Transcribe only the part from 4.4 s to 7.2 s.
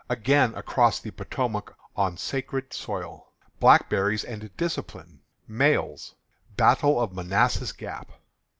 Discipline. Mails. Battle of